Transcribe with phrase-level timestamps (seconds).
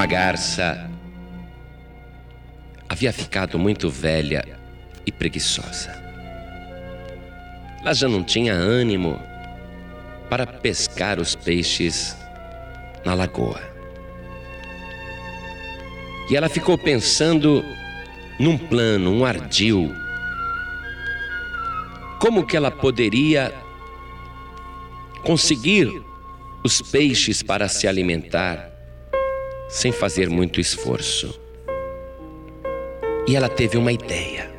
[0.00, 0.90] uma garça
[2.88, 4.42] havia ficado muito velha
[5.04, 5.92] e preguiçosa.
[7.82, 9.20] Ela já não tinha ânimo
[10.30, 12.16] para pescar os peixes
[13.04, 13.60] na lagoa.
[16.30, 17.62] E ela ficou pensando
[18.38, 19.94] num plano, um ardil.
[22.18, 23.52] Como que ela poderia
[25.22, 25.92] conseguir
[26.64, 28.69] os peixes para se alimentar
[29.70, 31.40] sem fazer muito esforço?
[33.26, 34.50] E ela teve uma ideia.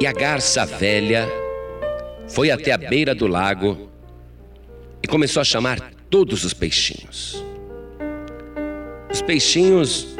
[0.00, 1.28] E a garça velha
[2.28, 3.90] foi até a beira do lago
[5.02, 7.44] e começou a chamar todos os peixinhos.
[9.12, 10.16] Os peixinhos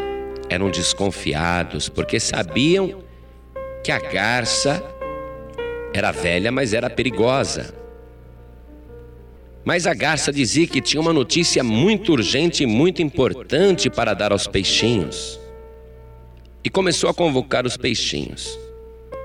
[0.50, 3.02] eram desconfiados porque sabiam
[3.82, 4.82] que a garça
[5.94, 7.77] era velha, mas era perigosa.
[9.64, 14.32] Mas a garça dizia que tinha uma notícia muito urgente e muito importante para dar
[14.32, 15.38] aos peixinhos.
[16.64, 18.58] E começou a convocar os peixinhos.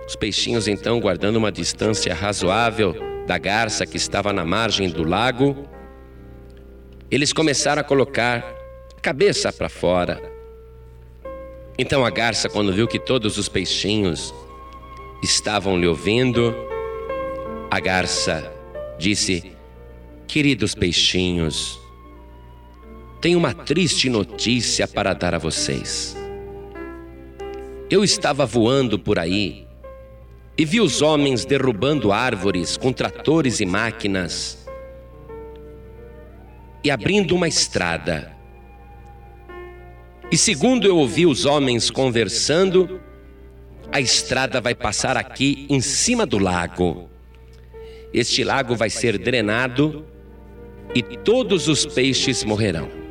[0.08, 5.67] Os peixinhos, então, guardando uma distância razoável da garça que estava na margem do lago,
[7.09, 8.43] eles começaram a colocar
[8.97, 10.21] a cabeça para fora.
[11.77, 14.33] Então a garça, quando viu que todos os peixinhos
[15.23, 16.53] estavam lhe ouvindo,
[17.71, 18.52] a garça
[18.99, 19.52] disse:
[20.34, 21.80] Queridos peixinhos,
[23.22, 26.17] tenho uma triste notícia para dar a vocês.
[27.88, 29.67] Eu estava voando por aí
[30.58, 34.67] e vi os homens derrubando árvores com tratores e máquinas
[36.84, 38.36] e abrindo uma estrada.
[40.31, 43.00] E segundo eu ouvi os homens conversando,
[43.92, 47.08] a estrada vai passar aqui em cima do lago.
[48.11, 50.11] Este lago vai ser drenado
[50.95, 53.03] e todos os peixes morrerão.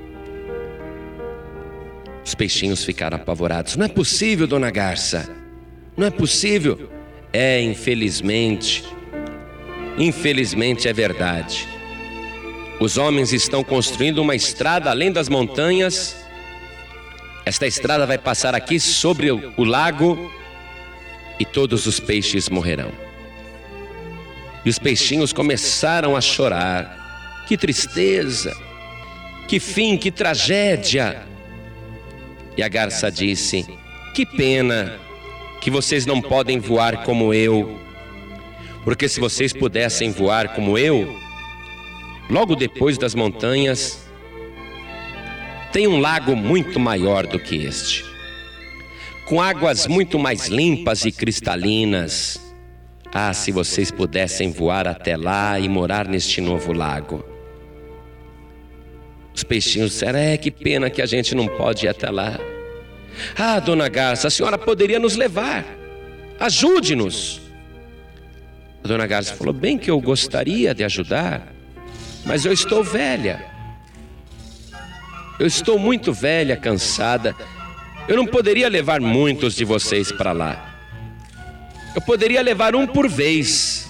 [2.25, 3.77] Os peixinhos ficaram apavorados.
[3.77, 5.29] Não é possível, dona Garça.
[5.97, 6.89] Não é possível.
[7.33, 8.85] É, infelizmente,
[9.99, 11.67] infelizmente é verdade.
[12.79, 16.17] Os homens estão construindo uma estrada além das montanhas.
[17.45, 20.33] Esta estrada vai passar aqui sobre o, lago
[21.39, 22.93] e todos os peixes morrerão.
[24.65, 27.02] E os peixinhos começaram a chorar.
[27.53, 28.57] Que tristeza!
[29.47, 31.23] Que fim, que tragédia!
[32.57, 33.67] E a garça disse:
[34.15, 34.99] Que pena
[35.61, 37.79] que vocês não podem voar como eu.
[38.85, 41.15] Porque se vocês pudessem voar como eu,
[42.31, 44.03] logo depois das montanhas,
[45.73, 48.03] tem um lago muito maior do que este,
[49.27, 52.41] com águas muito mais limpas e cristalinas.
[53.13, 57.32] Ah, se vocês pudessem voar até lá e morar neste novo lago.
[59.35, 62.39] Os peixinhos disseram: É, que pena que a gente não pode ir até lá.
[63.37, 65.65] Ah, dona Garça, a senhora poderia nos levar.
[66.39, 67.41] Ajude-nos.
[68.83, 71.53] A dona Garça falou: Bem que eu gostaria de ajudar,
[72.25, 73.45] mas eu estou velha.
[75.39, 77.35] Eu estou muito velha, cansada.
[78.07, 80.77] Eu não poderia levar muitos de vocês para lá.
[81.95, 83.89] Eu poderia levar um por vez.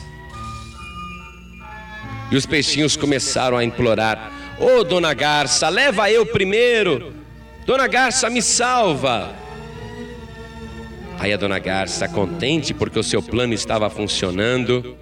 [2.30, 7.14] E os peixinhos começaram a implorar: Ô oh, dona Garça, leva eu primeiro.
[7.64, 9.34] Dona Garça, me salva.
[11.18, 14.96] Aí a dona Garça, contente porque o seu plano estava funcionando,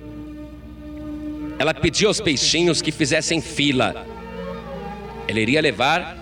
[1.58, 4.06] ela pediu aos peixinhos que fizessem fila.
[5.26, 6.16] Ela iria levar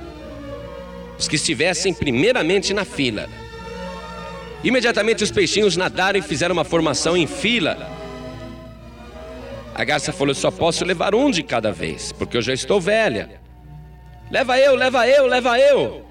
[1.19, 3.29] os que estivessem primeiramente na fila.
[4.63, 7.98] Imediatamente os peixinhos nadaram e fizeram uma formação em fila.
[9.79, 13.41] A garça falou: só posso levar um de cada vez, porque eu já estou velha.
[14.29, 16.05] Leva eu, leva eu, leva eu.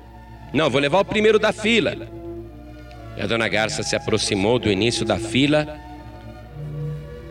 [0.53, 2.07] Não, vou levar o primeiro da fila.
[3.17, 5.77] E a dona Garça se aproximou do início da fila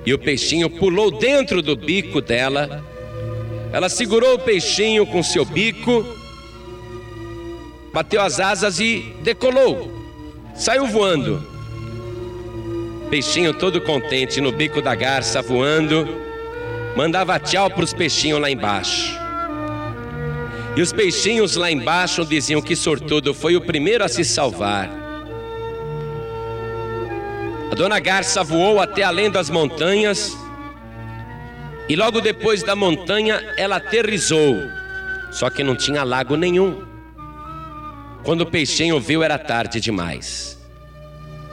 [0.05, 2.85] e o peixinho pulou dentro do bico dela.
[3.73, 6.05] Ela segurou o peixinho com seu bico,
[7.95, 9.91] bateu as asas e decolou.
[10.55, 11.56] Saiu voando.
[13.11, 16.09] Peixinho todo contente no bico da garça voando,
[16.97, 19.17] mandava tchau para os peixinhos lá embaixo.
[20.77, 24.91] E os peixinhos lá embaixo diziam que sortudo foi o primeiro a se salvar.
[27.71, 30.37] A dona Garça voou até além das montanhas
[31.89, 34.57] e logo depois da montanha ela aterrizou.
[35.31, 36.83] Só que não tinha lago nenhum.
[38.25, 40.56] Quando o peixinho viu era tarde demais.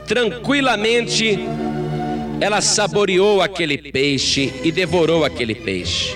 [0.07, 1.39] Tranquilamente
[2.41, 6.15] ela saboreou aquele peixe e devorou aquele peixe.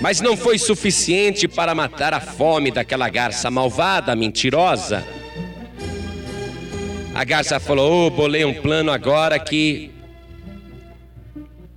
[0.00, 5.04] Mas não foi suficiente para matar a fome daquela garça malvada, mentirosa.
[7.14, 9.90] A garça falou: oh, bolei um plano agora que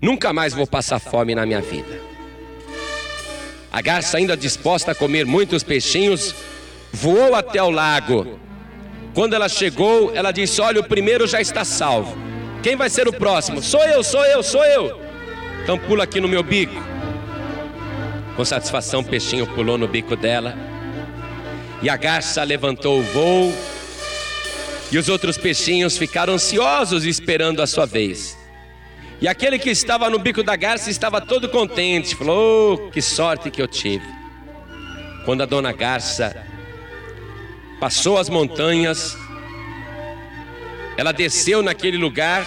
[0.02, 2.02] nunca mais vou passar fome na minha vida.
[3.72, 6.36] A garça, ainda disposta a comer muitos peixinhos,
[6.92, 8.40] voou até o lago.
[9.18, 12.16] Quando ela chegou, ela disse: Olha, o primeiro já está salvo.
[12.62, 13.64] Quem vai ser o próximo?
[13.64, 15.02] Sou eu, sou eu, sou eu.
[15.64, 16.76] Então pula aqui no meu bico.
[18.36, 20.56] Com satisfação, o peixinho pulou no bico dela.
[21.82, 23.52] E a garça levantou o voo.
[24.92, 28.38] E os outros peixinhos ficaram ansiosos esperando a sua vez.
[29.20, 33.50] E aquele que estava no bico da garça estava todo contente, falou: oh, que sorte
[33.50, 34.06] que eu tive.
[35.26, 36.46] Quando a dona garça
[37.80, 39.18] passou as montanhas,
[40.98, 42.46] ela desceu naquele lugar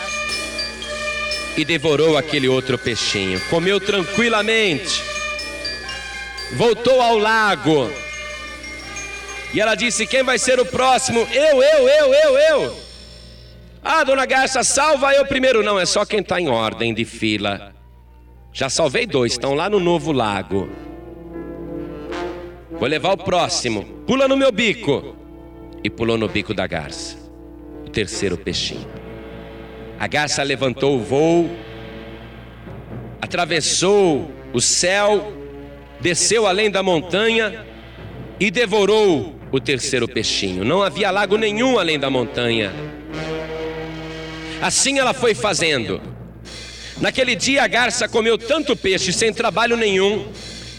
[1.56, 5.02] e devorou aquele outro peixinho, comeu tranquilamente,
[6.52, 7.90] voltou ao lago.
[9.52, 11.20] E ela disse: Quem vai ser o próximo?
[11.32, 12.76] Eu, eu, eu, eu, eu.
[13.82, 15.62] Ah, dona Garça, salva eu primeiro.
[15.62, 17.74] Não, é só quem está em ordem de fila.
[18.52, 20.70] Já salvei dois, estão lá no novo lago.
[22.70, 23.84] Vou levar o próximo.
[24.06, 25.19] Pula no meu bico.
[25.82, 27.16] E pulou no bico da garça.
[27.86, 28.86] O terceiro peixinho.
[29.98, 31.50] A garça levantou o voo,
[33.20, 35.32] atravessou o céu,
[36.00, 37.66] desceu além da montanha
[38.38, 40.64] e devorou o terceiro peixinho.
[40.64, 42.72] Não havia lago nenhum além da montanha.
[44.62, 46.00] Assim ela foi fazendo.
[47.00, 50.26] Naquele dia a garça comeu tanto peixe sem trabalho nenhum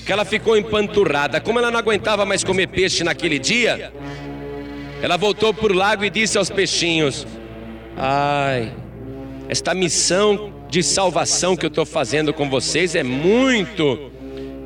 [0.05, 1.39] que ela ficou empanturrada.
[1.39, 3.91] Como ela não aguentava mais comer peixe naquele dia,
[5.01, 7.25] ela voltou para o lago e disse aos peixinhos:
[7.97, 8.71] Ai,
[9.49, 14.11] esta missão de salvação que eu estou fazendo com vocês é muito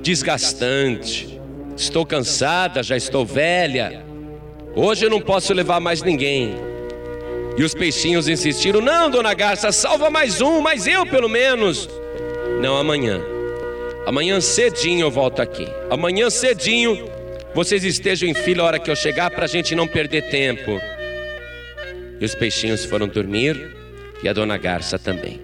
[0.02, 1.40] desgastante.
[1.76, 4.06] Estou cansada, já estou velha.
[4.76, 6.56] Hoje eu não posso levar mais ninguém.
[7.58, 11.90] E os peixinhos insistiram: Não, dona Garça, salva mais um, mais eu pelo menos.
[12.62, 13.22] Não, amanhã.
[14.06, 15.68] Amanhã cedinho eu volto aqui.
[15.90, 17.15] Amanhã cedinho
[17.56, 20.82] vocês estejam em fila a hora que eu chegar para a gente não perder tempo.
[22.20, 23.74] E os peixinhos foram dormir
[24.22, 25.40] e a dona Garça também.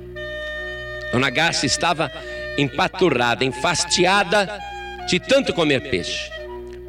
[1.13, 2.11] Dona Garça estava
[2.57, 4.59] empaturrada, enfastiada
[5.07, 6.29] de tanto comer peixe.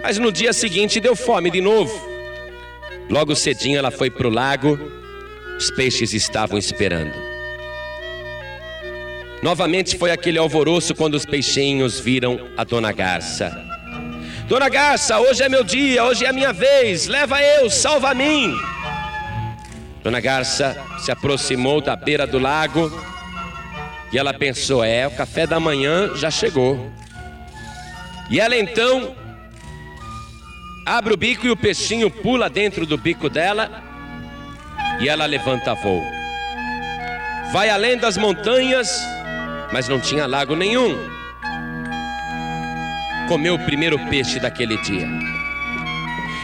[0.03, 2.11] Mas no dia seguinte deu fome de novo.
[3.09, 4.77] Logo cedinho ela foi para o lago
[5.57, 7.15] os peixes estavam esperando.
[9.41, 13.72] Novamente foi aquele alvoroço quando os peixinhos viram a dona Garça.
[14.49, 18.15] Dona Garça, hoje é meu dia, hoje é a minha vez, leva eu, salva a
[18.15, 18.55] mim.
[20.03, 22.91] Dona Garça se aproximou da beira do lago
[24.13, 26.91] e ela pensou: é, o café da manhã já chegou.
[28.29, 29.15] E ela então
[30.85, 33.83] abre o bico e o peixinho pula dentro do bico dela
[35.01, 36.03] e ela levanta voo.
[37.53, 39.01] Vai além das montanhas,
[39.73, 41.12] mas não tinha lago nenhum.
[43.29, 45.09] Comeu o primeiro peixe daquele dia.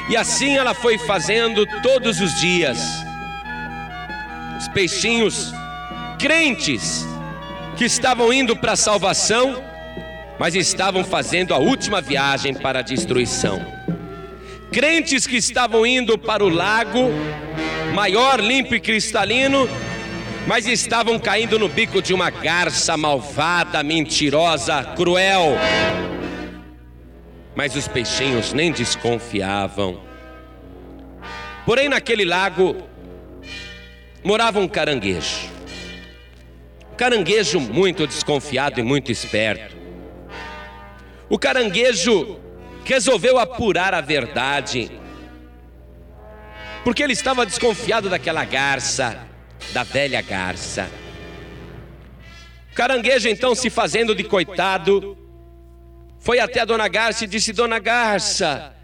[0.08, 2.78] E assim ela foi fazendo todos os dias.
[4.58, 5.52] Os peixinhos
[6.18, 7.06] crentes
[7.76, 9.62] que estavam indo para a salvação,
[10.38, 13.60] mas estavam fazendo a última viagem para a destruição.
[14.72, 17.10] Crentes que estavam indo para o lago
[17.94, 19.68] maior, limpo e cristalino,
[20.46, 25.56] mas estavam caindo no bico de uma garça malvada, mentirosa, cruel.
[27.58, 30.00] Mas os peixinhos nem desconfiavam.
[31.66, 32.88] Porém, naquele lago
[34.22, 35.50] morava um caranguejo.
[36.96, 39.76] Caranguejo muito desconfiado e muito esperto.
[41.28, 42.38] O caranguejo
[42.84, 44.92] resolveu apurar a verdade
[46.84, 49.26] porque ele estava desconfiado daquela garça,
[49.72, 50.88] da velha garça.
[52.70, 55.17] O caranguejo, então, se fazendo de coitado,
[56.18, 58.74] foi até a dona Garça e disse: Dona Garça,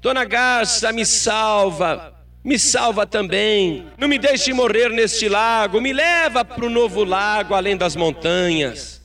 [0.00, 3.86] Dona Garça, me salva, me salva também.
[3.98, 9.00] Não me deixe morrer neste lago, me leva para o novo lago além das montanhas.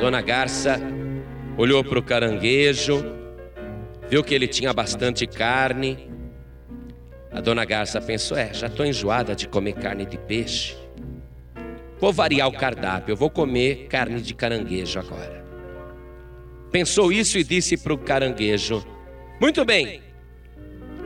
[0.00, 0.80] Dona Garça
[1.56, 3.04] olhou para o caranguejo,
[4.08, 6.06] viu que ele tinha bastante carne
[7.36, 10.74] a dona Garça pensou: é, já estou enjoada de comer carne de peixe.
[12.00, 15.45] Vou variar o cardápio, eu vou comer carne de caranguejo agora.
[16.76, 18.84] Pensou isso e disse para o caranguejo:
[19.40, 20.02] Muito bem,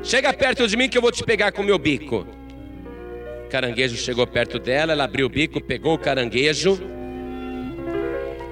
[0.02, 2.26] chega perto de mim que eu vou te pegar com meu bico.
[3.44, 6.76] O caranguejo chegou perto dela, ela abriu o bico, pegou o caranguejo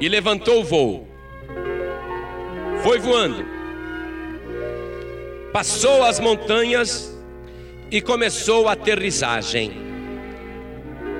[0.01, 1.09] e levantou o voo.
[2.85, 3.45] foi voando,
[5.53, 7.21] passou as montanhas
[7.91, 9.73] e começou a aterrissagem.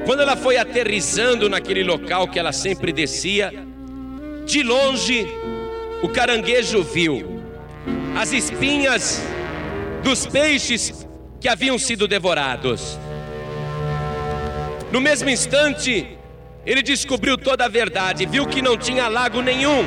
[0.07, 3.53] Quando ela foi aterrissando naquele local que ela sempre descia,
[4.47, 5.27] de longe
[6.03, 7.43] o caranguejo viu
[8.17, 9.23] as espinhas
[10.03, 11.07] dos peixes
[11.41, 12.99] que haviam sido devorados.
[14.93, 16.19] No mesmo instante,
[16.65, 19.85] ele descobriu toda a verdade, viu que não tinha lago nenhum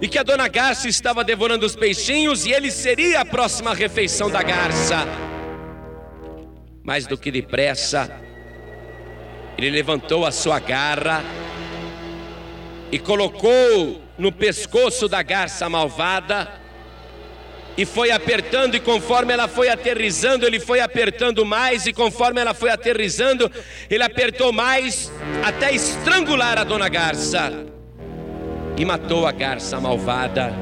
[0.00, 4.30] e que a dona Garça estava devorando os peixinhos e ele seria a próxima refeição
[4.30, 5.06] da garça.
[6.82, 8.10] Mais do que depressa,
[9.56, 11.24] ele levantou a sua garra
[12.92, 16.64] e colocou no pescoço da garça malvada
[17.76, 22.54] e foi apertando, e conforme ela foi aterrizando, ele foi apertando mais, e conforme ela
[22.54, 23.50] foi aterrizando,
[23.90, 27.66] ele apertou mais, até estrangular a dona garça,
[28.76, 30.52] e matou a garça malvada.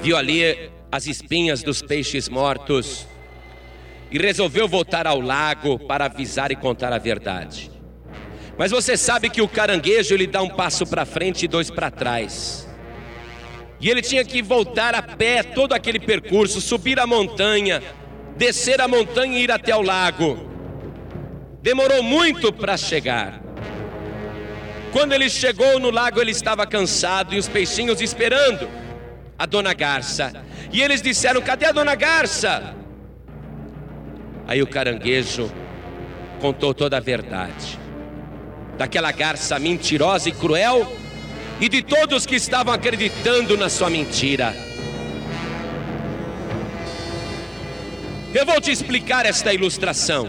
[0.00, 3.06] Viu ali as espinhas dos peixes mortos,
[4.10, 7.73] e resolveu voltar ao lago para avisar e contar a verdade.
[8.56, 11.90] Mas você sabe que o caranguejo ele dá um passo para frente e dois para
[11.90, 12.68] trás.
[13.80, 17.82] E ele tinha que voltar a pé todo aquele percurso, subir a montanha,
[18.36, 20.48] descer a montanha e ir até o lago.
[21.60, 23.42] Demorou muito para chegar.
[24.92, 28.68] Quando ele chegou no lago, ele estava cansado e os peixinhos esperando
[29.36, 30.32] a dona Garça.
[30.72, 32.76] E eles disseram: Cadê a dona Garça?
[34.46, 35.52] Aí o caranguejo
[36.40, 37.83] contou toda a verdade
[38.76, 40.96] daquela garça mentirosa e cruel
[41.60, 44.54] e de todos que estavam acreditando na sua mentira.
[48.34, 50.28] Eu vou te explicar esta ilustração.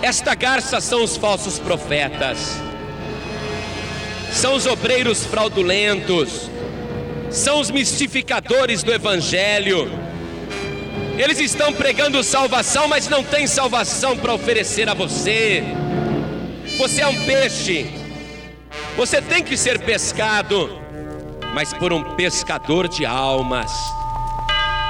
[0.00, 2.60] Esta garça são os falsos profetas,
[4.30, 6.48] são os obreiros fraudulentos,
[7.28, 9.90] são os mistificadores do Evangelho.
[11.18, 15.64] Eles estão pregando salvação, mas não tem salvação para oferecer a você.
[16.78, 17.86] Você é um peixe,
[18.96, 20.78] você tem que ser pescado,
[21.54, 23.72] mas por um pescador de almas.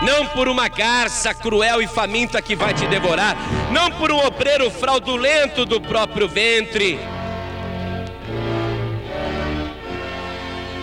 [0.02, 3.37] Não por uma garça cruel e faminta que vai te devorar,
[3.71, 6.99] não por um obreiro fraudulento do próprio ventre.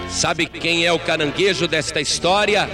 [0.09, 2.69] Sabe quem é o caranguejo desta história?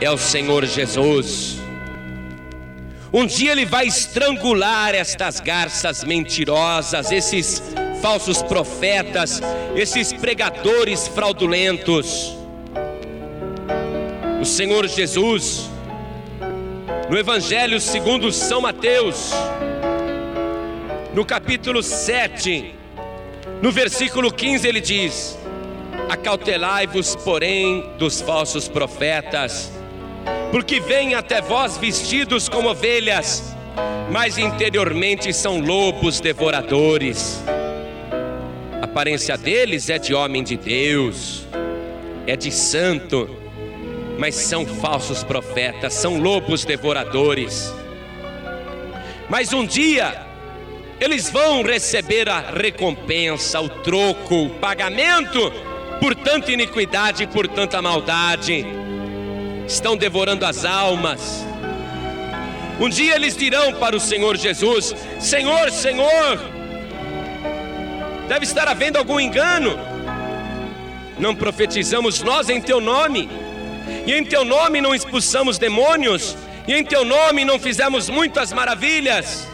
[0.00, 1.63] É o Senhor Jesus.
[3.16, 7.62] Um dia ele vai estrangular estas garças mentirosas, esses
[8.02, 9.40] falsos profetas,
[9.76, 12.36] esses pregadores fraudulentos.
[14.40, 15.70] O Senhor Jesus,
[17.08, 19.30] no Evangelho segundo São Mateus,
[21.14, 22.74] no capítulo 7,
[23.62, 25.38] no versículo 15, ele diz:
[26.08, 29.70] Acautelai-vos, porém, dos falsos profetas,
[30.54, 33.42] porque vêm até vós vestidos como ovelhas,
[34.08, 37.42] mas interiormente são lobos devoradores
[38.94, 41.44] aparência deles é de homem de Deus,
[42.28, 43.28] é de santo,
[44.16, 47.74] mas são falsos profetas, são lobos devoradores.
[49.28, 50.24] Mas um dia
[51.00, 55.52] eles vão receber a recompensa, o troco, o pagamento
[55.98, 58.64] por tanta iniquidade e por tanta maldade.
[59.66, 61.44] Estão devorando as almas.
[62.78, 66.40] Um dia eles dirão para o Senhor Jesus: Senhor, Senhor,
[68.28, 69.78] deve estar havendo algum engano.
[71.18, 73.28] Não profetizamos nós em teu nome,
[74.06, 79.48] e em teu nome não expulsamos demônios, e em teu nome não fizemos muitas maravilhas.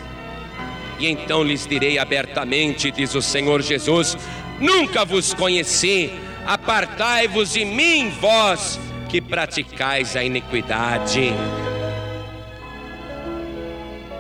[0.99, 4.17] E então lhes direi abertamente, diz o Senhor Jesus:
[4.59, 6.11] Nunca vos conheci,
[6.47, 11.35] apartai-vos de mim, vós que praticais a iniquidade.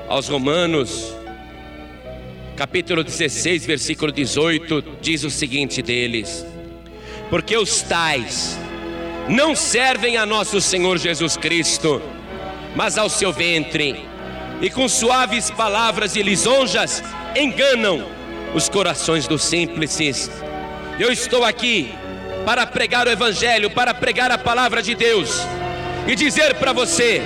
[0.09, 1.15] Aos Romanos,
[2.57, 6.45] capítulo 16, versículo 18, diz o seguinte deles:
[7.31, 8.59] Porque os tais
[9.29, 12.03] não servem a nosso Senhor Jesus Cristo,
[12.75, 14.05] mas ao seu ventre,
[14.61, 17.01] e com suaves palavras e lisonjas
[17.37, 18.05] enganam
[18.57, 20.29] os corações dos simples.
[20.99, 21.95] Eu estou aqui
[22.45, 25.47] para pregar o Evangelho, para pregar a palavra de Deus
[26.07, 27.23] e dizer para você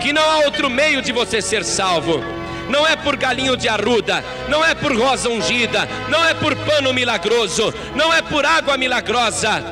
[0.00, 2.22] que não há outro meio de você ser salvo
[2.68, 6.92] não é por galinho de arruda, não é por rosa ungida, não é por pano
[6.92, 9.62] milagroso, não é por água milagrosa,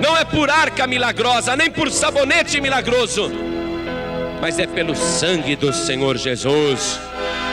[0.00, 3.30] não é por arca milagrosa, nem por sabonete milagroso,
[4.40, 7.00] mas é pelo sangue do Senhor Jesus,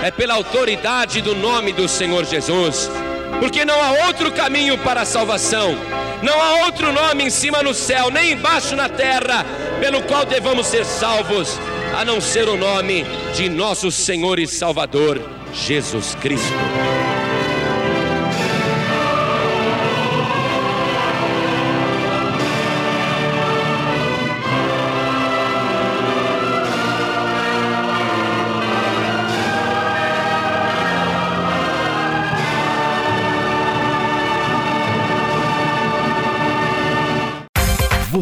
[0.03, 2.89] é pela autoridade do nome do Senhor Jesus.
[3.39, 5.75] porque não há outro caminho para a salvação,
[6.22, 9.45] não há outro nome em cima no céu, nem embaixo na terra,
[9.79, 11.60] pelo qual devamos ser salvos,
[11.95, 13.05] a não ser o nome
[13.36, 15.22] de nosso Senhor e Salvador,
[15.53, 16.53] Jesus Cristo.